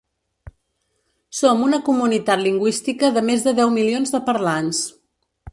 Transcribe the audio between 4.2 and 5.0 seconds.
parlants.